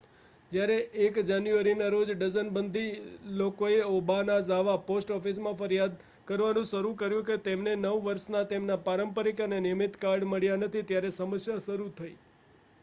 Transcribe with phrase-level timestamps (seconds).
[0.51, 0.75] જ્યારે
[1.01, 7.99] 1 જાન્યુઆરીના રોજ ડઝનબંધી લોકોએ ઓબાનાઝાવા પોસ્ટ ઑફિસમાં ફરિયાદ કરવાનું શરૂ કર્યું કે તેમને નવ
[8.07, 12.15] વર્ષના તેમના પારંપરિક અને નિયમિત કાર્ડ મળ્યાં નથી ત્યારે સમસ્યા શરૂ થઈ